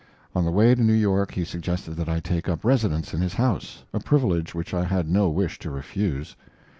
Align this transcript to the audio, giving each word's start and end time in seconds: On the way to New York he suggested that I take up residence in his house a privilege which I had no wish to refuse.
On 0.33 0.43
the 0.45 0.51
way 0.51 0.73
to 0.73 0.81
New 0.81 0.95
York 0.95 1.33
he 1.33 1.45
suggested 1.45 1.91
that 1.93 2.09
I 2.09 2.19
take 2.19 2.49
up 2.49 2.65
residence 2.65 3.13
in 3.13 3.21
his 3.21 3.35
house 3.35 3.83
a 3.93 3.99
privilege 3.99 4.55
which 4.55 4.73
I 4.73 4.83
had 4.85 5.07
no 5.07 5.29
wish 5.29 5.59
to 5.59 5.69
refuse. 5.69 6.35